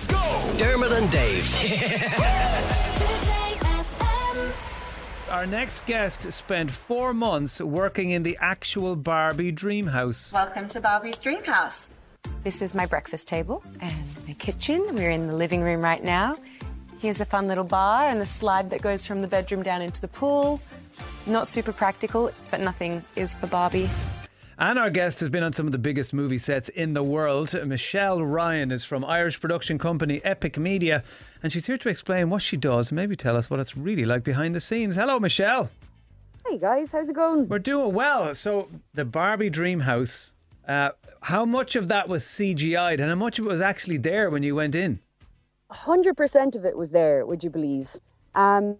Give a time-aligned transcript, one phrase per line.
[0.00, 0.54] Let's go!
[0.56, 1.44] Dermot and Dave.
[5.30, 10.32] Our next guest spent four months working in the actual Barbie dream house.
[10.32, 11.90] Welcome to Barbie's Dream House.
[12.44, 13.94] This is my breakfast table and
[14.26, 14.86] my kitchen.
[14.92, 16.38] We're in the living room right now.
[16.98, 20.00] Here's a fun little bar and the slide that goes from the bedroom down into
[20.00, 20.62] the pool.
[21.26, 23.90] Not super practical, but nothing is for Barbie.
[24.60, 27.54] And our guest has been on some of the biggest movie sets in the world.
[27.66, 31.02] Michelle Ryan is from Irish production company Epik Media,
[31.42, 34.04] and she's here to explain what she does and maybe tell us what it's really
[34.04, 34.96] like behind the scenes.
[34.96, 35.70] Hello, Michelle.
[36.46, 37.48] Hey guys, how's it going?
[37.48, 38.34] We're doing well.
[38.34, 40.34] So, the Barbie dream house,
[40.68, 40.90] uh,
[41.22, 44.42] how much of that was CGI'd and how much of it was actually there when
[44.42, 45.00] you went in?
[45.70, 47.24] Hundred percent of it was there.
[47.24, 47.88] Would you believe?
[48.34, 48.78] Um,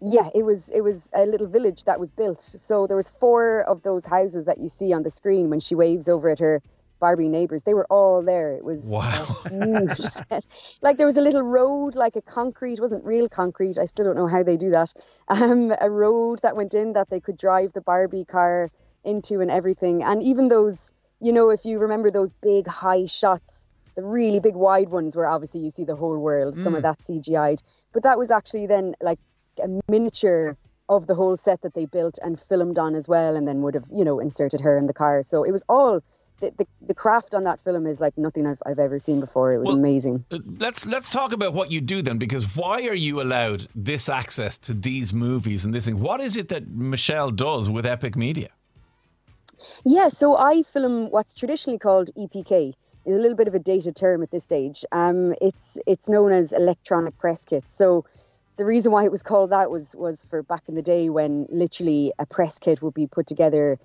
[0.00, 0.70] yeah, it was.
[0.70, 2.38] It was a little village that was built.
[2.40, 5.74] So there was four of those houses that you see on the screen when she
[5.74, 6.62] waves over at her
[7.00, 7.62] Barbie neighbors.
[7.62, 8.52] They were all there.
[8.54, 9.24] It was Wow.
[9.48, 10.44] huge set.
[10.82, 12.74] Like there was a little road, like a concrete.
[12.74, 13.78] It wasn't real concrete.
[13.78, 14.92] I still don't know how they do that.
[15.28, 18.70] Um, a road that went in that they could drive the Barbie car
[19.04, 20.02] into and everything.
[20.02, 23.68] And even those, you know, if you remember those big high shots
[23.98, 26.98] the really big wide ones where obviously you see the whole world some of that
[27.00, 27.60] cgi'd
[27.92, 29.18] but that was actually then like
[29.62, 30.56] a miniature
[30.88, 33.74] of the whole set that they built and filmed on as well and then would
[33.74, 35.22] have you know inserted her in the car.
[35.22, 36.00] So it was all
[36.40, 39.52] the, the, the craft on that film is like nothing I've, I've ever seen before.
[39.52, 40.24] It was Well, amazing.
[40.30, 44.08] Uh, Let's let's talk about what you do then, because why are you allowed this
[44.08, 46.00] access to these movies and this thing?
[46.00, 48.50] What is it that Michelle does with Epik Media?
[49.84, 52.72] Yeah, so I film what's traditionally called EPK.
[53.04, 54.84] It's a little bit of a dated term at this stage.
[54.92, 57.68] Um, it's it's known as electronic press kit.
[57.68, 58.04] So
[58.56, 61.46] the reason why it was called that was was for back in the day when
[61.48, 63.78] literally a press kit would be put together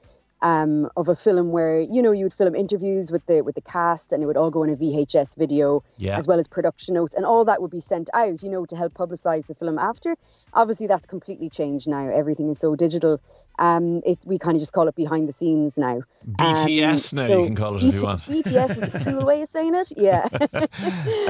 [0.44, 3.61] um, of a film where you know you would film interviews with the with the
[3.61, 6.17] cast and it would all go in a VHS video Yeah.
[6.17, 8.75] as well as production notes and all that would be sent out you know to
[8.75, 10.16] help publicize the film after
[10.53, 13.19] obviously that's completely changed now everything is so digital
[13.58, 17.45] um it we kind of just call it behind the scenes now BTS now, you
[17.45, 18.22] can call it if you want.
[18.22, 20.28] BTS is the cool way of saying it yeah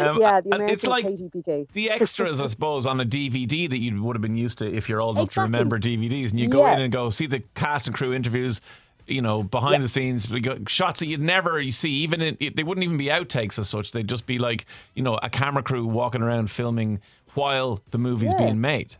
[0.03, 3.77] Um, yeah the Americans it's like E the extras, I suppose, on a DVD that
[3.77, 5.51] you would have been used to if you're old enough Exactly.
[5.51, 6.73] to remember DVDs, and you go Yeah.
[6.73, 8.59] in and go see the cast and crew interviews.
[9.07, 9.79] You know, behind Yeah.
[9.79, 11.89] the scenes, we got shots that you'd never you see.
[11.89, 13.91] Even in, it, they wouldn't even be outtakes as such.
[13.91, 14.65] They'd just be like,
[14.95, 17.01] you know, a camera crew walking around filming
[17.33, 18.37] while the movie's Yeah.
[18.45, 18.95] being made.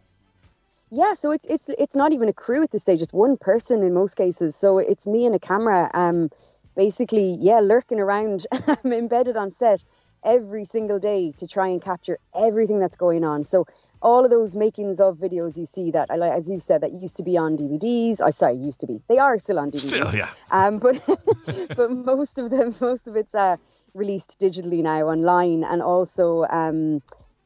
[0.92, 3.02] Yeah, so it's it's it's not even a crew at this stage.
[3.02, 4.56] It's one person in most cases.
[4.56, 5.90] So it's me and a camera.
[5.94, 6.30] Um,
[6.76, 8.46] basically, yeah, lurking around.
[8.86, 9.84] Embedded on set
[10.26, 13.44] every single day to try and capture everything that's going on.
[13.44, 13.66] So
[14.02, 17.24] all of those makings of videos you see that, as you said, that used to
[17.24, 18.22] be on DVDs.
[18.22, 19.00] I sorry, used to be.
[19.08, 19.90] They are still on DVDs.
[19.90, 20.30] Still, yeah.
[20.52, 21.00] Um, but
[21.76, 23.58] but most of them, most of it's uh,
[23.94, 27.02] released digitally now online, and also um,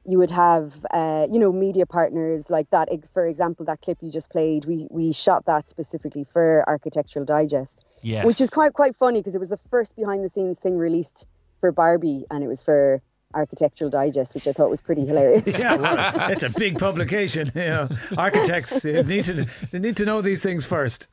[0.05, 2.89] you would have uh, you know media partners like that.
[3.13, 7.85] For example, that clip you just played, we we shot that specifically for Architectural Digest,
[8.03, 8.25] Yes.
[8.25, 11.27] which is quite quite funny because it was the first behind the scenes thing released
[11.59, 13.01] for Barbie, and it was for
[13.33, 15.61] Architectural Digest, which I thought was pretty hilarious.
[15.63, 17.51] Yeah, well, it's a big publication.
[17.55, 21.07] You know, architects need to they need to know these things first.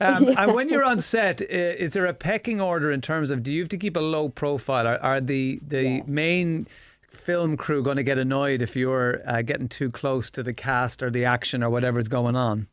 [0.00, 3.52] Um, And when you're on set, is there a pecking order in terms of do
[3.52, 4.86] you have to keep a low profile?
[4.86, 6.66] Are, are the the main
[7.08, 11.02] film crew going to get annoyed if you're uh, getting too close to the cast
[11.02, 12.66] or the action or whatever's going on?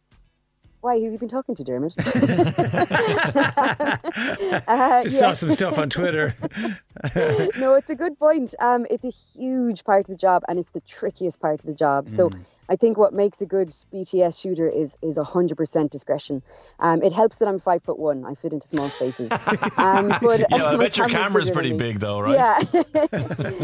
[0.81, 1.95] Why who have you been talking to, Dermot?
[4.67, 5.19] uh, Just yeah.
[5.19, 6.35] saw some stuff on Twitter.
[7.59, 8.55] no, it's a good point.
[8.59, 11.75] Um, it's a huge part of the job, and it's the trickiest part of the
[11.75, 12.09] job.
[12.09, 12.57] So, Mm.
[12.69, 16.41] I think what makes a good BTS shooter is is hundred percent discretion.
[16.79, 18.23] Um, it helps that I'm five foot one.
[18.23, 19.31] I fit into small spaces.
[19.77, 22.35] Um, but Yeah, I bet your camera's camera's pretty big though, right?
[22.37, 22.57] Yeah,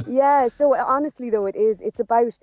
[0.07, 0.47] yeah.
[0.49, 1.81] So honestly, though, it is.
[1.81, 2.37] It's about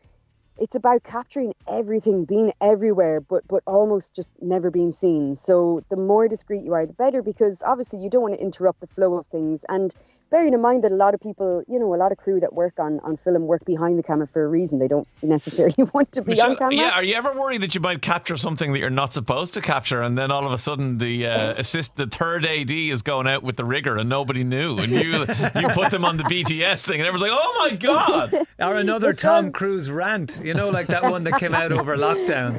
[0.59, 5.37] it's about capturing everything, being everywhere, but but almost just never being seen.
[5.37, 8.81] So the more discreet you are, the better, because obviously you don't want to interrupt
[8.81, 9.65] the flow of things.
[9.69, 9.95] And
[10.31, 12.53] bearing in mind that a lot of people, you know, a lot of crew that
[12.53, 14.79] work on on film work behind the camera for a reason.
[14.79, 16.75] They don't necessarily want to be on camera.
[16.75, 19.61] yeah, are you ever worried that you might capture something that you're not supposed to
[19.61, 23.27] capture, and then all of a sudden the uh, assist, the third AD is going
[23.27, 26.85] out with the rigger, and nobody knew, and you you put them on the BTS
[26.85, 28.31] thing, and everyone's like, "Oh my god!"
[28.61, 29.53] Or another It Tom does.
[29.53, 32.53] Cruise rant, you know, like that one that came out over lockdown.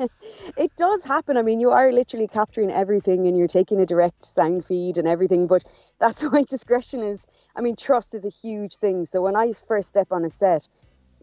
[0.56, 1.36] it does happen.
[1.36, 5.08] I mean, you are literally capturing everything and you're taking a direct sound feed and
[5.08, 5.62] everything, but
[5.98, 7.26] that's why discretion is,
[7.56, 9.04] I mean, trust is a huge thing.
[9.04, 10.68] So when I first step on a set,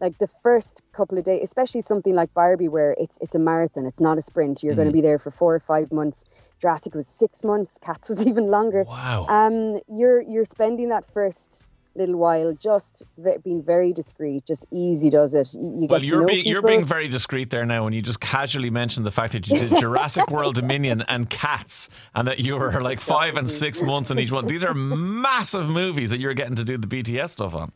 [0.00, 3.84] like the first couple of days, especially something like Barbie, where it's it's a marathon,
[3.84, 4.62] it's not a sprint.
[4.62, 6.24] You're going to be there for four or five months.
[6.60, 7.78] Jurassic was six months.
[7.78, 8.84] Cats was even longer.
[8.84, 9.26] Wow.
[9.28, 15.10] Um, you're you're spending that first little while, just ve- being very discreet, just easy
[15.10, 15.52] does it.
[15.54, 19.04] You, Well, you're being, you're being very discreet there now when you just casually mentioned
[19.04, 23.00] the fact that you did Jurassic World Dominion and Cats and that you were like
[23.00, 24.46] five and six months in each one.
[24.46, 27.72] These are massive movies that you're getting to do the BTS stuff on.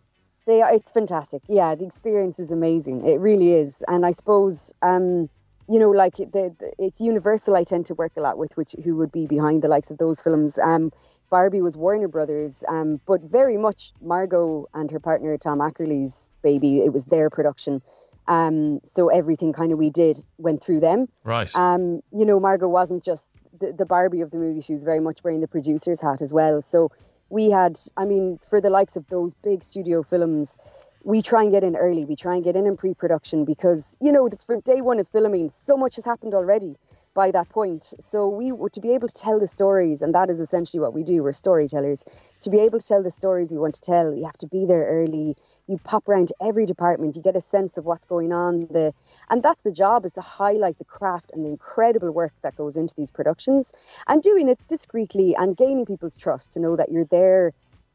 [0.47, 1.43] They are, it's fantastic.
[1.49, 3.07] Yeah, the experience is amazing.
[3.07, 3.85] It really is.
[3.87, 5.29] And I suppose, um,
[5.69, 7.57] you know, like the, the it's Universal.
[7.57, 9.99] I tend to work a lot with, which who would be behind the likes of
[9.99, 10.59] those films.
[10.59, 10.91] Um,
[11.31, 16.81] Barbie was Warner Brothers, um, but very much Margot and her partner Tom Ackerley's baby.
[16.81, 17.81] It was their production.
[18.29, 21.07] Um, so everything kind of we did went through them.
[21.25, 21.51] Right.
[21.55, 25.01] Um, you know, Margot wasn't just the, the Barbie of the movie; she was very
[25.01, 26.61] much wearing the producer's hat as well.
[26.61, 26.91] So
[27.31, 31.51] we had, I mean, for the likes of those big studio films, we try and
[31.51, 32.05] get in early.
[32.05, 35.49] We try and get in in pre-production because you know, for day one of filming,
[35.49, 36.77] so much has happened already
[37.15, 37.85] by that point.
[37.85, 40.95] So we were to be able to tell the stories, and that is essentially what
[40.95, 41.23] we do.
[41.23, 42.05] We're storytellers.
[42.43, 44.67] To be able to tell the stories we want to tell, you have to be
[44.67, 45.35] there early.
[45.67, 47.17] You pop around to every department.
[47.17, 48.69] You get a sense of what's going on.
[48.71, 48.93] The
[49.31, 52.77] and that's the job is to highlight the craft and the incredible work that goes
[52.77, 53.73] into these productions,
[54.07, 57.53] and doing it discreetly and gaining people's trust to know that you're there.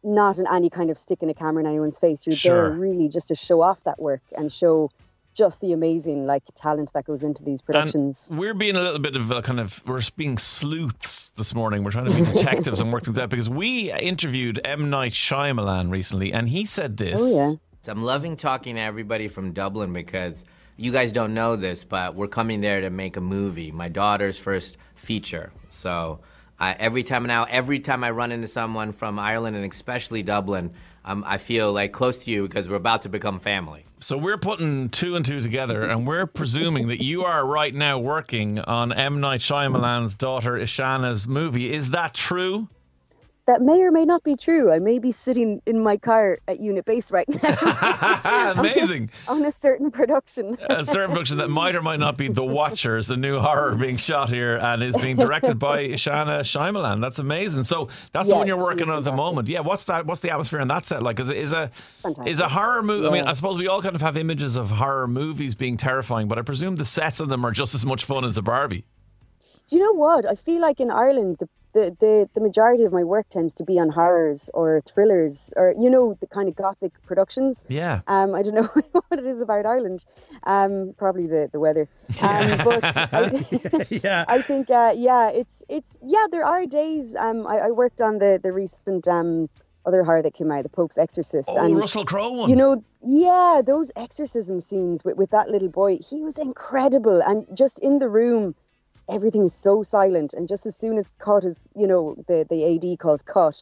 [0.07, 2.25] Not in any kind of sticking a camera in anyone's face.
[2.25, 2.69] You're Sure.
[2.69, 4.89] there really just to show off that work and show
[5.35, 8.29] just the amazing like talent that goes into these productions.
[8.29, 11.83] And we're being a little bit of a kind of we're being sleuths this morning.
[11.83, 15.91] We're trying to be detectives and work things out because we interviewed M Night Shyamalan
[15.91, 17.19] recently, and he said this.
[17.21, 17.53] oh yeah.
[17.91, 20.43] I'm loving talking to everybody from Dublin because
[20.75, 24.37] you guys don't know this, but we're coming there to make a movie, my daughter's
[24.37, 25.51] first feature.
[25.69, 26.19] So
[26.59, 30.71] I every time now, every time I run into someone from Ireland and especially Dublin,
[31.05, 33.85] um, I feel like close to you because we're about to become family.
[33.99, 37.97] So we're putting two and two together, and we're presuming that you are right now
[37.97, 41.73] working on M Night Shyamalan's daughter Ishana's movie.
[41.73, 42.67] Is that true?
[43.47, 44.73] That may or may not be true.
[44.73, 49.09] I may be sitting in my car at unit base right now Amazing.
[49.29, 50.55] on a certain production.
[50.69, 53.95] a certain production that might or might not be The Watchers, a new horror being
[53.95, 56.99] shot here and is being directed by Ishana Shyamalan.
[57.01, 57.63] That's amazing.
[57.63, 59.47] So that's the one you're working she's on at the moment.
[59.47, 60.05] Yeah, what's that?
[60.05, 61.17] What's the atmosphere on that set like?
[61.19, 61.69] Is it is a
[62.03, 62.31] Fantastic.
[62.33, 63.07] is a horror movie?
[63.07, 66.27] I mean, I suppose we all kind of have images of horror movies being terrifying,
[66.27, 68.83] but I presume the sets of them are just as much fun as a Barbie.
[69.67, 70.25] Do you know what?
[70.25, 73.63] I feel like in Ireland, the, the, the, the majority of my work tends to
[73.63, 77.65] be on horrors or thrillers or, you know, the kind of gothic productions.
[77.69, 78.01] Yeah.
[78.07, 80.03] Um, I don't know what it is about Ireland.
[80.43, 81.87] Um, probably the, the weather.
[82.21, 83.29] Um, but I,
[83.89, 84.25] Yeah.
[84.27, 87.15] I think, uh, yeah, it's, it's, yeah, there are days.
[87.15, 89.47] Um, I, I worked on the, the recent um,
[89.85, 91.49] other horror that came out, The Pope's Exorcist.
[91.53, 92.49] Oh, and Russell Crowe one.
[92.49, 97.21] you know, yeah, those exorcism scenes with, with that little boy, he was incredible.
[97.21, 98.55] And just in the room,
[99.09, 100.33] everything is so silent.
[100.33, 103.61] And just as soon as cut is, you know, the, the AD calls cut,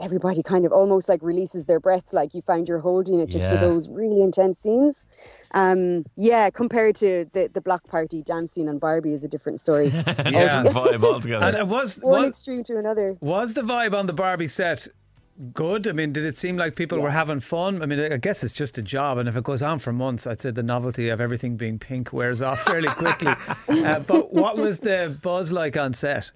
[0.00, 3.48] everybody kind of almost like releases their breath, like you find you're holding it just
[3.48, 5.46] for those really intense scenes.
[5.54, 9.86] Um, yeah, compared to the, the block party dancing on Barbie is a different story.
[9.94, 11.46] yeah, vibe altogether.
[11.46, 13.16] And it was One was, extreme to another.
[13.20, 14.88] was the vibe on the Barbie set
[15.52, 15.86] good?
[15.86, 17.82] I mean, did it seem like people were having fun?
[17.82, 20.26] I mean, I guess it's just a job, and if it goes on for months,
[20.26, 23.32] I'd say the novelty of everything being pink wears off fairly quickly.
[23.32, 26.30] uh, but what was the buzz like on set?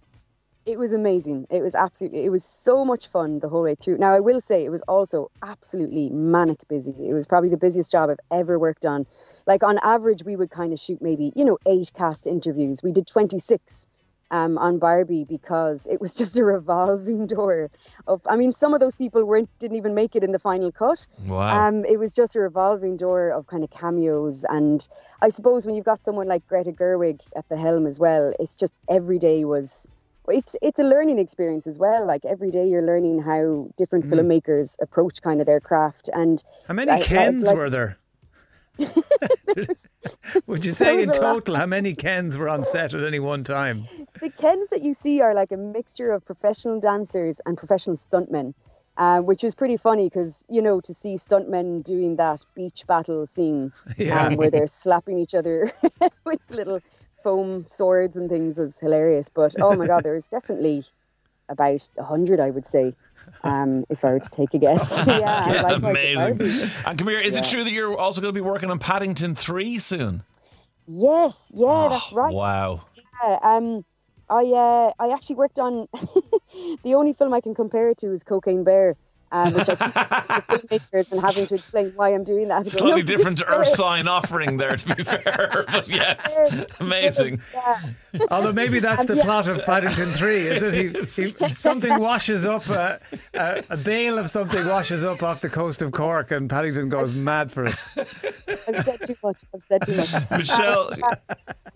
[0.66, 1.46] It was amazing.
[1.48, 3.96] It was absolutely, it was so much fun the whole way through.
[3.96, 7.08] Now, I will say it was also absolutely manic busy.
[7.08, 9.06] It was probably the busiest job I've ever worked on.
[9.46, 12.82] Like, on average, we would kind of shoot maybe, you know, eight cast interviews.
[12.82, 13.86] We did 26
[14.30, 17.70] um, on Barbie because it was just a revolving door
[18.06, 20.70] of, I mean, some of those people weren't, didn't even make it in the final
[20.72, 21.06] cut.
[21.28, 21.48] Wow.
[21.48, 24.44] Um, it was just a revolving door of kind of cameos.
[24.48, 24.86] And
[25.22, 28.56] I suppose when you've got someone like Greta Gerwig at the helm as well, it's
[28.56, 29.88] just every day was
[30.30, 32.06] it's it's a learning experience as well.
[32.06, 36.10] Like every day you're learning how different filmmakers approach kind of their craft.
[36.12, 37.96] And How many I- Kens like- were there?
[40.46, 43.78] Would you say in total how many Kens were on set at any one time?
[44.20, 48.54] the Kens that you see are like a mixture of professional dancers and professional stuntmen.
[48.96, 53.26] Uh, which was pretty funny because you know to see stuntmen doing that beach battle
[53.26, 54.26] scene Yeah.
[54.26, 55.70] um, where they're slapping each other
[56.26, 56.80] with little
[57.22, 59.28] foam swords and things was hilarious.
[59.28, 60.82] But oh my god, there was definitely
[61.48, 62.92] about a hundred, I would say,
[63.44, 64.98] um, if I were to take a guess.
[65.06, 66.70] yeah, likewise with Amazing.
[66.86, 69.34] And come here, is it true that you're also going to be working on Paddington
[69.34, 70.22] 3 soon?
[70.86, 72.34] Yes, yeah, that's Oh, right.
[72.34, 72.80] Wow.
[73.22, 73.84] Yeah, um,
[74.30, 75.86] I uh, I actually worked on
[76.82, 78.96] the only film I can compare it to is Cocaine Bear.
[79.32, 82.66] Um, which I keep the filmmakers and having to explain why I'm doing that.
[82.66, 85.64] Slightly different to Earth sign offering there, to be fair.
[85.70, 87.40] But yes, amazing.
[87.52, 87.80] Yeah.
[88.30, 89.24] Although maybe that's And the yeah.
[89.24, 90.74] plot of Paddington 3, is it?
[90.74, 90.88] He,
[91.24, 92.98] he, something washes up, uh,
[93.34, 97.14] uh, a bale of something washes up off the coast of Cork, and Paddington goes
[97.14, 97.76] mad for it.
[97.96, 99.42] I've said too much.
[99.54, 100.30] I've said too much.
[100.36, 100.90] Michelle,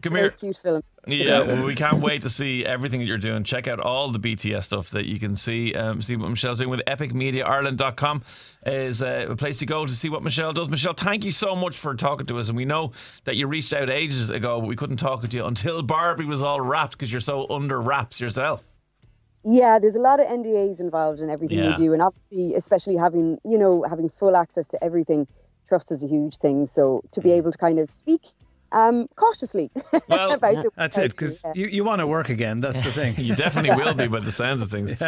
[0.03, 0.31] come here.
[0.31, 0.83] cute film.
[1.07, 3.45] Yeah, well, we can't wait to see everything that you're doing.
[3.45, 5.75] Check out all the BTS stuff that you can see.
[5.75, 6.83] Um, see what Michelle's doing with
[7.43, 8.23] epikmediaireland.com
[8.67, 10.69] is uh, a place to go to see what Michelle does.
[10.69, 12.49] Michelle, thank you so much for talking to us.
[12.49, 12.93] And we know
[13.25, 16.43] that you reached out ages ago, but we couldn't talk to you until Barbie was
[16.43, 18.63] all wrapped because you're so under wraps yourself.
[19.45, 21.71] Yeah, there's a lot of NDAs involved in everything Yeah.
[21.71, 25.27] we do, and obviously, especially having you know having full access to everything,
[25.67, 26.67] trust is a huge thing.
[26.67, 28.21] So to be able to kind of speak
[28.71, 29.71] um, cautiously
[30.09, 31.53] Well, about the That's it, because yeah.
[31.55, 32.61] you, you want to work again.
[32.61, 33.17] That's the thing.
[33.23, 34.95] You definitely will be by the sounds of things.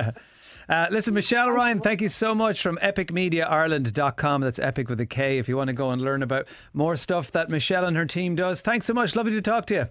[0.69, 4.41] Uh, listen, Michelle Ryan, thank you so much from epikmediaireland.com.
[4.41, 7.33] That's epic with a K if you want to go and learn about more stuff
[7.33, 8.61] that Michelle and her team does.
[8.63, 9.15] Thanks so much.
[9.17, 9.87] Lovely to talk to you.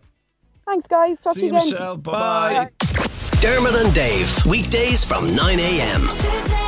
[0.65, 1.19] Thanks, guys.
[1.19, 1.71] Talk See to you, you again.
[1.71, 1.97] Michelle.
[1.97, 2.67] Bye bye.
[3.41, 6.01] Dermot and Dave, weekdays from 9 a.m.
[6.01, 6.62] To the day